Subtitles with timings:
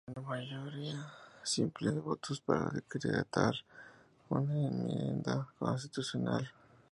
[0.03, 1.11] Se requiere una mayoría
[1.43, 3.53] simple de votos para decretar
[4.29, 6.49] una enmienda constitucional.